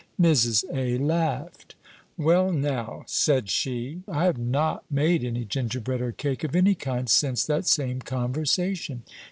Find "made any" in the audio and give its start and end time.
4.89-5.45